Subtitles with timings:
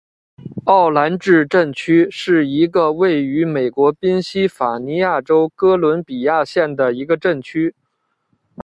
[0.65, 7.75] 奥兰治镇区是一个位于美国宾夕法尼亚州哥伦比亚县的一个镇区。